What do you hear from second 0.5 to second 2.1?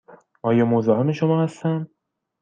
مزاحم شما هستم؟